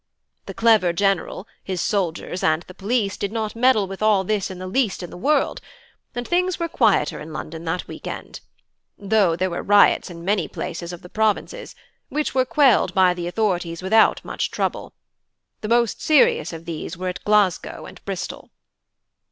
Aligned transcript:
The 0.47 0.55
clever 0.55 0.93
general, 0.93 1.47
his 1.63 1.79
soldiers, 1.79 2.43
and 2.43 2.63
the 2.63 2.73
police 2.73 3.17
did 3.17 3.31
not 3.31 3.55
meddle 3.55 3.85
with 3.85 4.01
all 4.01 4.23
this 4.23 4.49
in 4.49 4.57
the 4.57 4.65
least 4.65 5.03
in 5.03 5.11
the 5.11 5.15
world; 5.15 5.61
and 6.15 6.27
things 6.27 6.59
were 6.59 6.67
quieter 6.67 7.19
in 7.19 7.31
London 7.31 7.65
that 7.65 7.87
week 7.87 8.07
end; 8.07 8.39
though 8.97 9.35
there 9.35 9.51
were 9.51 9.61
riots 9.61 10.09
in 10.09 10.25
many 10.25 10.47
places 10.47 10.91
of 10.91 11.03
the 11.03 11.07
provinces, 11.09 11.75
which 12.09 12.33
were 12.33 12.45
quelled 12.45 12.95
by 12.95 13.13
the 13.13 13.27
authorities 13.27 13.83
without 13.83 14.25
much 14.25 14.49
trouble. 14.49 14.95
The 15.61 15.69
most 15.69 16.01
serious 16.01 16.51
of 16.51 16.65
these 16.65 16.97
were 16.97 17.09
at 17.09 17.23
Glasgow 17.23 17.85
and 17.85 18.03
Bristol. 18.03 18.49